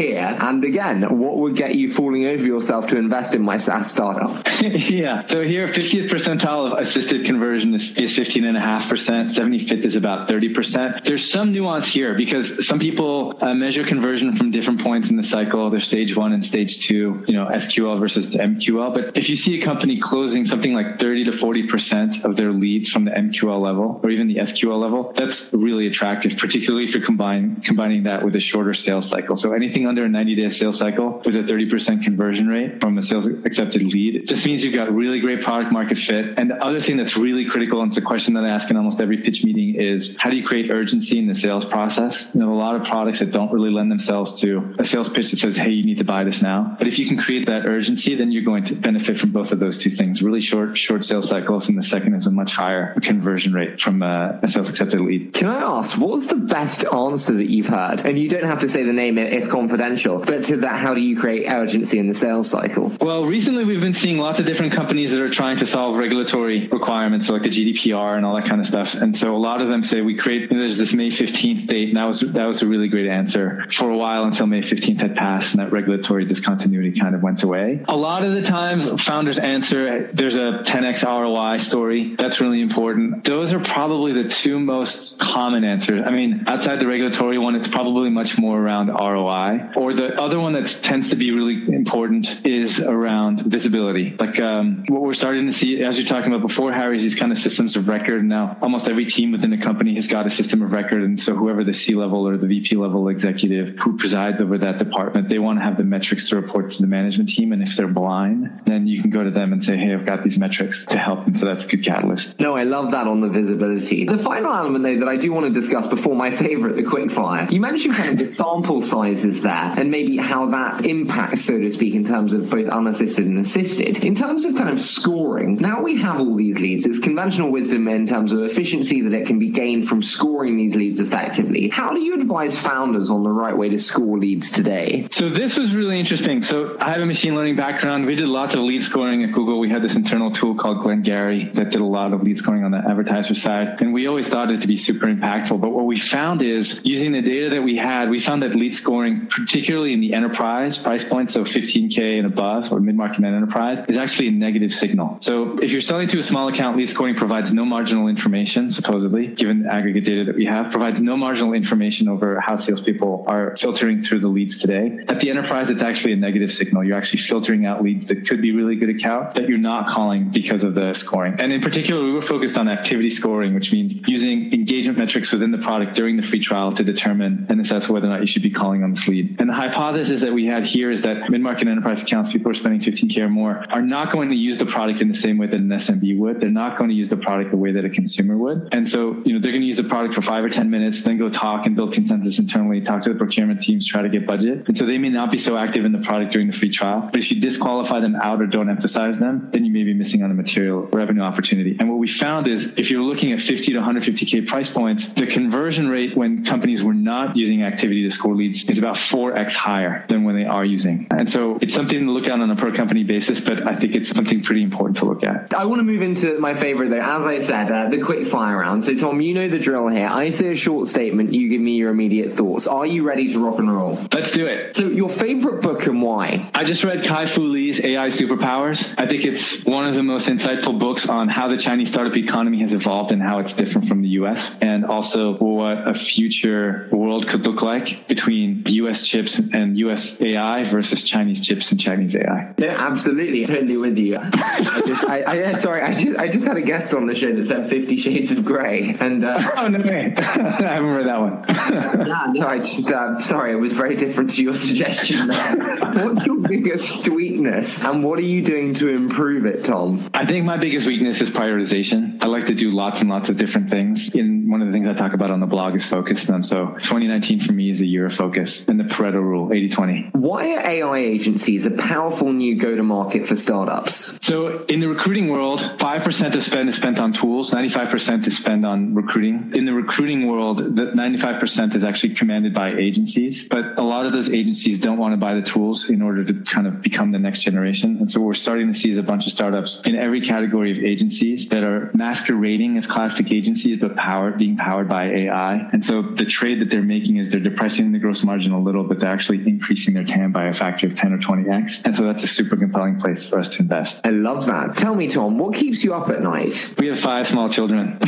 [0.00, 3.90] here, and again, what would get you falling over yourself to invest in my SaaS
[3.90, 4.46] startup?
[4.60, 5.26] yeah.
[5.26, 9.34] So here, 50th percentile of assisted conversion is, is 15.5%.
[9.34, 11.04] 75th is about 30%.
[11.04, 15.22] There's some nuance here because some people uh, measure conversion from different points in the
[15.22, 15.68] cycle.
[15.68, 18.94] There's stage one and stage two, you know, SQL versus MQL.
[18.94, 22.90] But if you see a company closing something like 30 to 40% of their leads
[22.90, 27.04] from the MQL level or even the SQL level, that's really attractive, particularly if you're
[27.04, 29.36] combine, combining that with a shorter sales cycle.
[29.36, 33.02] So anything under a 90 day sales cycle with a 30% conversion rate from a
[33.02, 36.38] sales accepted lead just means you've got really great product market fit.
[36.38, 38.76] And the other thing that's really critical, and it's a question that I ask in
[38.76, 42.28] almost every pitch meeting is how do you create urgency in the sales process?
[42.34, 45.30] You know, a lot of products that don't really lend themselves to a sales pitch
[45.30, 46.76] that says, Hey, you need to buy this now.
[46.78, 49.58] But if you can create that urgency, then you're going to benefit from both of
[49.58, 50.22] those two things.
[50.22, 51.68] Really short, short sales cycles.
[51.68, 55.34] And the second is a much higher conversion rate from a, a sales accepted lead.
[55.34, 58.00] Can I ask, what's the best answer that you've heard?
[58.00, 61.00] And you don't have to say the name if confidential, but to that, how do
[61.00, 62.92] you create urgency in the sales cycle?
[63.00, 66.68] Well, recently we've been seeing lots of different companies that are trying to solve regulatory
[66.68, 68.94] requirements, so like the GDPR and all that kind of stuff.
[68.94, 71.96] And so a lot of them say we create, there's this May 15th date, and
[71.96, 75.16] that was, that was a really great answer for a while until May 15th had
[75.16, 77.84] passed and that regulatory discontinuity kind of went away.
[77.88, 82.14] A lot of the times founders answer, there's a 10x ROI story.
[82.16, 83.24] That's really important.
[83.24, 86.02] Those are probably the two most common answers.
[86.06, 89.72] I mean, outside the regulatory one, it's probably much more around ROI.
[89.76, 94.16] Or the other one that tends to be really important is around visibility.
[94.18, 97.14] Like um, what we're starting to see, as you're talking about before, Harry, is these
[97.14, 98.24] kind of systems of record.
[98.24, 101.02] Now, almost every team within a company has got a system of record.
[101.02, 104.78] And so whoever the C level or the VP level executive who presides over that
[104.78, 107.52] department, they want to have the metrics to report to the management team.
[107.52, 110.22] And if they're blind, then you can go to them and say, Hey, I've got
[110.22, 111.26] these metrics to help.
[111.26, 112.38] And so that's a good catalyst.
[112.40, 114.06] No, I love that on the visibility.
[114.06, 117.50] The final element though that I do want to discuss before my favorite, the quickfire.
[117.50, 121.70] You mentioned kind of the sample sizes there and maybe how that impacts, so to
[121.70, 124.04] speak, in terms of both unassisted and assisted.
[124.04, 126.86] In terms of kind of scoring, now we have all these leads.
[126.86, 130.74] It's conventional wisdom in terms of efficiency that it can be gained from scoring these
[130.74, 131.68] leads effectively.
[131.68, 135.06] How do you advise founders on the right way to score leads today?
[135.10, 136.42] So this was really interesting.
[136.42, 138.06] So I have a machine learning background.
[138.06, 139.58] We did lots of lead scoring at Google.
[139.58, 142.70] We had this internal tool called Glengarry that did a lot of lead scoring on
[142.70, 143.80] the advertiser side.
[143.80, 145.60] And we always thought it to be super impactful.
[145.60, 148.74] But what we found is using the data that we had, we found that lead
[148.74, 153.84] scoring, particularly in the enterprise price point, so 15K and above or mid-market and enterprise,
[153.88, 155.18] is actually a negative signal.
[155.20, 159.28] So if you're selling to a small account, lead scoring provides no marginal information, supposedly,
[159.28, 163.56] given the aggregate data that we have, provides no marginal information over how salespeople are
[163.56, 165.00] filtering through the leads today.
[165.08, 166.84] At the enterprise, it's actually a negative signal.
[166.84, 170.30] You're actually filtering out leads that could be really good accounts that you're not calling
[170.30, 171.36] because of the scoring.
[171.38, 175.50] And in particular, we were focused on activity scoring, which means using engagement metrics within
[175.50, 178.42] the product during the free trial to determine and assess whether or not you should
[178.42, 179.36] be calling on this lead.
[179.40, 182.80] And the hypothesis that we had here is that mid-market enterprise accounts, people are spending
[182.80, 185.56] 15K or more, are not going to use the product in the same way that
[185.56, 186.38] an SMB would.
[186.38, 188.68] They're not going to use the product the way that a consumer would.
[188.72, 191.00] And so, you know, they're going to use the product for five or 10 minutes,
[191.00, 194.26] then go talk and build consensus internally, talk to the procurement teams, try to get
[194.26, 194.68] budget.
[194.68, 197.08] And so they may not be so active in the product during the free trial.
[197.10, 200.22] But if you disqualify them out or don't emphasize them, then you may be missing
[200.22, 201.78] on a material revenue opportunity.
[201.80, 205.26] And what we found is if you're looking at 50 to 150K price points, the
[205.26, 209.69] conversion rate when companies were not using activity to score leads is about 4x higher
[210.08, 211.06] than when they are using.
[211.10, 213.94] And so it's something to look at on a per company basis, but I think
[213.94, 215.54] it's something pretty important to look at.
[215.54, 217.00] I want to move into my favorite though.
[217.00, 218.84] As I said, uh, the quick fire round.
[218.84, 220.08] So Tom, you know the drill here.
[220.08, 222.66] I say a short statement, you give me your immediate thoughts.
[222.66, 223.98] Are you ready to rock and roll?
[224.12, 224.76] Let's do it.
[224.76, 226.50] So your favorite book and why?
[226.54, 228.94] I just read Kai Fu Lee's AI Superpowers.
[228.98, 232.60] I think it's one of the most insightful books on how the Chinese startup economy
[232.60, 237.28] has evolved and how it's different from the US and also what a future world
[237.28, 242.54] could look like between US chips and US AI versus Chinese chips and Chinese AI.
[242.58, 243.46] Yeah, absolutely.
[243.46, 244.18] Totally with you.
[244.20, 247.32] I just, I, I, sorry, I just, I just had a guest on the show
[247.32, 248.96] that said Fifty Shades of Grey.
[249.00, 250.14] And, uh, oh, no way.
[250.18, 251.44] I haven't that one.
[252.06, 255.56] yeah, no, I just, uh, sorry, it was very different to your suggestion there.
[255.56, 260.08] What's your biggest weakness and what are you doing to improve it, Tom?
[260.14, 262.18] I think my biggest weakness is prioritization.
[262.20, 264.10] I like to do lots and lots of different things.
[264.14, 266.42] In one of the things I talk about on the blog is focus them.
[266.42, 270.10] So 2019 for me is a year of focus and the Pareto rule, 80 20.
[270.12, 274.18] Why are AI agencies a powerful new go to market for startups?
[274.26, 278.66] So in the recruiting world, 5% of spend is spent on tools, 95% is spent
[278.66, 279.52] on recruiting.
[279.54, 284.12] In the recruiting world, the 95% is actually commanded by agencies, but a lot of
[284.12, 287.20] those agencies don't want to buy the tools in order to kind of become the
[287.20, 287.98] next generation.
[287.98, 290.72] And so what we're starting to see is a bunch of startups in every category
[290.72, 295.68] of agencies that are masquerading as classic agencies, but powered, being powered by AI.
[295.72, 298.82] And so the trade that they're making is they're depressing the gross margin a little,
[298.82, 301.82] but they're actually increasing their TAM by a factor of 10 or 20x.
[301.84, 304.00] And so that's a super compelling place for us to invest.
[304.04, 304.76] I love that.
[304.76, 306.74] Tell me, Tom, what keeps you up at night?
[306.78, 307.98] We have five small children.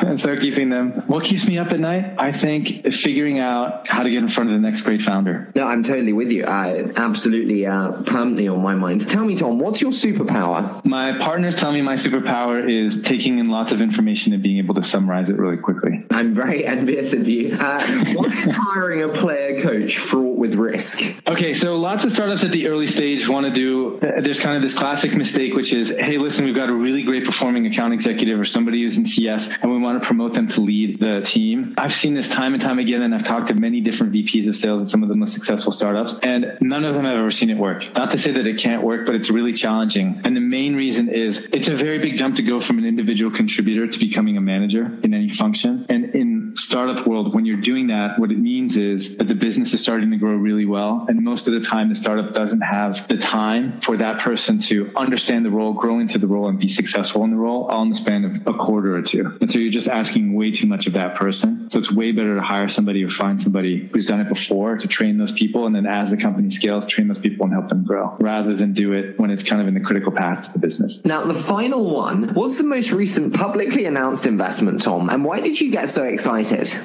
[0.00, 1.04] and so keeping them.
[1.06, 2.16] What keeps me up at night?
[2.18, 5.52] I think figuring out how to get in front of the next great founder.
[5.54, 6.46] No, I'm totally with you.
[6.46, 9.08] I absolutely, uh, permanently on my mind.
[9.08, 10.84] Tell me, Tom, what's your superpower?
[10.84, 14.74] My partners tell me my superpower is taking in lots of information and being able
[14.74, 16.04] to summarize it really quickly.
[16.10, 17.54] I'm very envious of you.
[17.54, 21.02] Uh, why is hiring a player coach fraught with risk?
[21.26, 24.62] Okay, so lots of startups at the early stage want to do, there's kind of
[24.62, 28.40] this classic mistake, which is, hey, listen, we've got a really great performing account executive
[28.40, 31.74] or somebody who's in CS, and we want to promote them to lead the team.
[31.78, 34.56] I've seen this time and time again, and I've talked to many different VPs of
[34.56, 37.50] sales at some of the most successful startups, and none of them have ever seen
[37.50, 37.84] it work.
[37.94, 40.22] Not to say that it can't work, but it's really challenging.
[40.24, 43.30] And the main reason is it's a very big jump to go from an individual
[43.30, 45.86] contributor to becoming a manager in any function.
[45.88, 49.74] And in startup world, when you're doing that, what it means is that the business
[49.74, 51.06] is starting to grow really well.
[51.08, 54.90] And most of the time, the startup doesn't have the time for that person to
[54.96, 57.90] understand the role, grow into the role, and be successful in the role all in
[57.90, 59.36] the span of a quarter or two.
[59.40, 61.70] And so you're just asking way too much of that person.
[61.70, 64.88] So it's way better to hire somebody or find somebody who's done it before to
[64.88, 65.66] train those people.
[65.66, 68.72] And then as the company scales, train those people and help them grow rather than
[68.72, 71.00] do it when it's kind of in the critical path to the business.
[71.04, 75.10] Now, the final one what's the most recent publicly announced investment, Tom?
[75.10, 76.39] And why did you get so excited?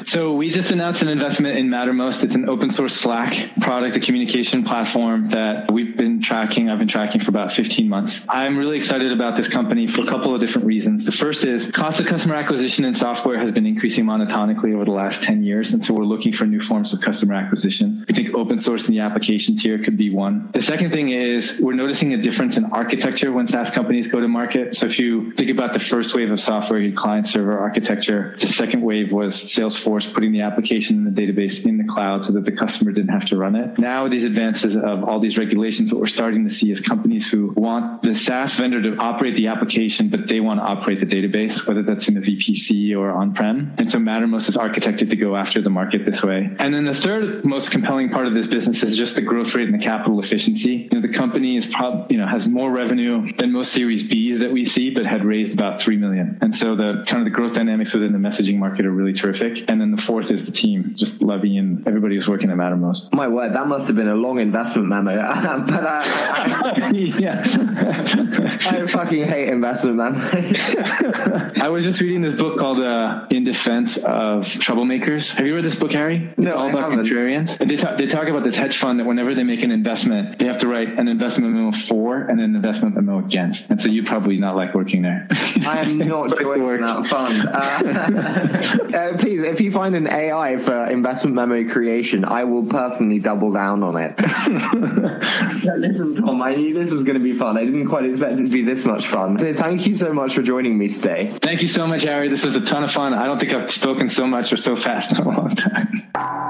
[0.05, 2.23] So we just announced an investment in Mattermost.
[2.23, 6.69] It's an open source Slack product, a communication platform that we've been tracking.
[6.69, 8.21] I've been tracking for about 15 months.
[8.27, 11.05] I'm really excited about this company for a couple of different reasons.
[11.05, 14.91] The first is cost of customer acquisition in software has been increasing monotonically over the
[14.91, 15.73] last 10 years.
[15.73, 18.05] And so we're looking for new forms of customer acquisition.
[18.07, 20.49] We think open source in the application tier could be one.
[20.53, 24.27] The second thing is we're noticing a difference in architecture when SaaS companies go to
[24.27, 24.75] market.
[24.75, 28.35] So if you think about the first wave of software, you client server architecture.
[28.39, 32.33] The second wave was Salesforce putting the application in the database in the cloud so
[32.33, 33.77] that the customer didn't have to run it.
[33.79, 37.27] Now with these advances of all these regulations, what we're starting to see is companies
[37.27, 41.05] who want the SaaS vendor to operate the application, but they want to operate the
[41.05, 43.73] database, whether that's in the VPC or on-prem.
[43.77, 46.49] And so Mattermost is architected to go after the market this way.
[46.59, 49.67] And then the third most compelling part of this business is just the growth rate
[49.67, 50.89] and the capital efficiency.
[50.91, 54.39] You know, the company is prob- you know, has more revenue than most series Bs
[54.39, 56.37] that we see, but had raised about 3 million.
[56.41, 59.34] And so the kind of the growth dynamics within the messaging market are really terrific.
[59.41, 63.13] And then the fourth is the team, just Levy and everybody who's working at Mattermost.
[63.13, 65.15] My word, that must have been a long investment memo.
[65.67, 67.43] but uh, I, yeah.
[68.61, 71.59] I fucking hate investment memos.
[71.61, 75.31] I was just reading this book called uh, In Defense of Troublemakers.
[75.31, 76.29] Have you read this book, Harry?
[76.29, 77.59] It's No, all I about contrarians.
[77.59, 80.39] And They talk, they talk about this hedge fund that whenever they make an investment,
[80.39, 83.69] they have to write an investment memo for and an investment memo against.
[83.69, 85.27] And so you'd probably not like working there.
[85.31, 87.47] I am not joining that fund.
[87.47, 93.17] Uh, uh, please, if you find an AI for investment memo creation, I will personally
[93.17, 94.15] double down on it.
[95.79, 97.57] Listen, Tom, I knew this was going to be fun.
[97.57, 99.39] I didn't quite expect it to be this much fun.
[99.39, 101.35] So thank you so much for joining me today.
[101.41, 102.27] Thank you so much, Harry.
[102.27, 103.15] This was a ton of fun.
[103.15, 106.44] I don't think I've spoken so much or so fast in a long time.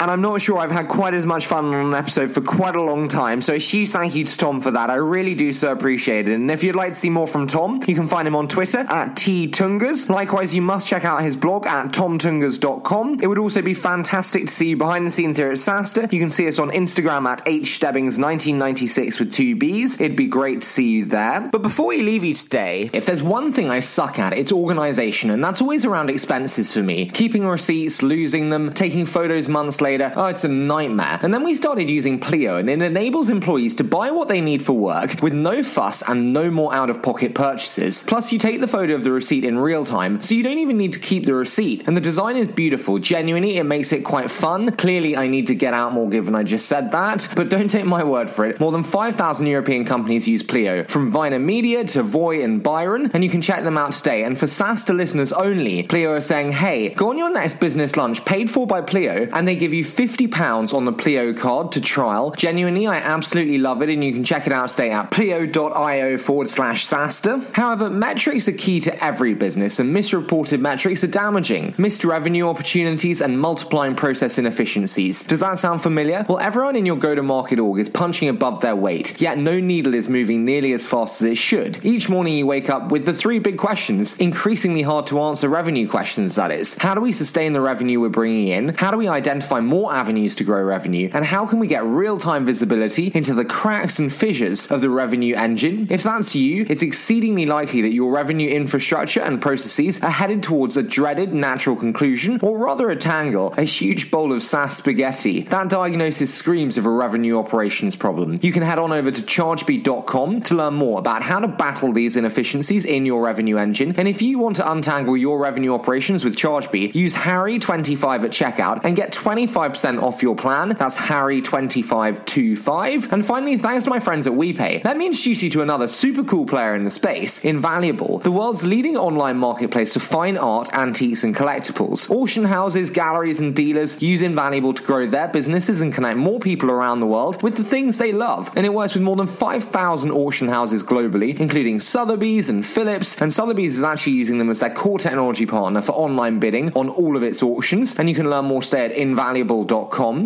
[0.00, 2.76] And I'm not sure I've had quite as much fun on an episode for quite
[2.76, 4.90] a long time, so a huge thank you to Tom for that.
[4.90, 6.34] I really do so appreciate it.
[6.34, 8.80] And if you'd like to see more from Tom, you can find him on Twitter
[8.80, 10.08] at ttunguz.
[10.08, 13.20] Likewise, you must check out his blog at tomtunguz.com.
[13.22, 16.12] It would also be fantastic to see you behind the scenes here at SaaStr.
[16.12, 20.00] You can see us on Instagram at hstebbings1996 with two Bs.
[20.00, 21.48] It'd be great to see you there.
[21.52, 25.30] But before we leave you today, if there's one thing I suck at, it's organization,
[25.30, 27.06] and that's always around expenses for me.
[27.06, 31.20] Keeping receipts, losing them, taking photos months later, oh, it's a nightmare.
[31.22, 34.64] And then we started using Pleo, and it enables employees to buy what they need
[34.64, 38.02] for work with no fuss and no more out of pocket purchases.
[38.02, 40.76] Plus, you take the photo of the receipt in real time, so you don't even
[40.76, 41.86] need to keep the receipt.
[41.86, 42.98] And the design is beautiful.
[42.98, 44.72] Genuinely, it makes it quite fun.
[44.72, 47.84] Clearly, I need to get out more given I just said that, but don't take
[47.84, 48.58] my word for it.
[48.58, 53.22] More than 5,000 European companies use Pleo, from Viner Media to Voy and Byron, and
[53.22, 54.24] you can check them out today.
[54.24, 58.24] And for SaaStr listeners only, Pleo are saying, hey, go on your next business lunch
[58.24, 61.80] paid for by Pleo, and they give you you £50 on the Pleo card to
[61.80, 62.30] trial.
[62.32, 66.48] Genuinely, I absolutely love it, and you can check it out today at pleo.io forward
[66.48, 67.54] slash SaaStr.
[67.54, 71.74] However, metrics are key to every business, and misreported metrics are damaging.
[71.78, 75.22] Missed revenue opportunities and multiplying process inefficiencies.
[75.22, 76.24] Does that sound familiar?
[76.28, 79.60] Well, everyone in your go to market org is punching above their weight, yet no
[79.60, 81.78] needle is moving nearly as fast as it should.
[81.84, 85.88] Each morning you wake up with the three big questions, increasingly hard to answer revenue
[85.88, 86.76] questions, that is.
[86.78, 88.74] How do we sustain the revenue we're bringing in?
[88.74, 91.10] How do we identify more avenues to grow revenue?
[91.12, 94.90] And how can we get real time visibility into the cracks and fissures of the
[94.90, 95.88] revenue engine?
[95.90, 100.76] If that's you, it's exceedingly likely that your revenue infrastructure and processes are headed towards
[100.76, 105.42] a dreaded natural conclusion, or rather a tangle, a huge bowl of SaaS spaghetti.
[105.42, 108.38] That diagnosis screams of a revenue operations problem.
[108.42, 112.16] You can head on over to chargebee.com to learn more about how to battle these
[112.16, 113.94] inefficiencies in your revenue engine.
[113.96, 118.84] And if you want to untangle your revenue operations with Chargebee, use Harry25 at checkout
[118.84, 120.70] and get 25% off your plan.
[120.70, 123.12] That's Harry2525.
[123.12, 124.84] And finally, thanks to my friends at WePay.
[124.84, 128.64] Let me introduce you to another super cool player in the space, Invaluable, the world's
[128.64, 132.10] leading online marketplace for fine art, antiques, and collectibles.
[132.10, 136.70] Auction houses, galleries, and dealers use Invaluable to grow their businesses and connect more people
[136.70, 138.50] around the world with the things they love.
[138.56, 143.20] And it works with more than 5,000 auction houses globally, including Sotheby's and Phillips.
[143.20, 146.88] And Sotheby's is actually using them as their core technology partner for online bidding on
[146.88, 147.98] all of its auctions.
[147.98, 148.92] And you can learn more today at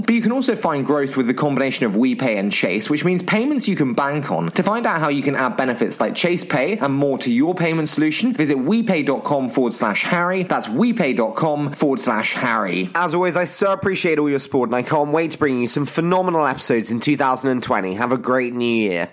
[0.02, 3.22] But you can also find growth with the combination of WePay and Chase, which means
[3.22, 4.50] payments you can bank on.
[4.52, 7.54] To find out how you can add benefits like Chase Pay and more to your
[7.54, 10.42] payment solution, visit wepay.com forward slash Harry.
[10.42, 12.90] That's wepay.com forward slash Harry.
[12.94, 15.66] As always, I so appreciate all your support and I can't wait to bring you
[15.66, 17.94] some phenomenal episodes in 2020.
[17.94, 19.08] Have a great new year.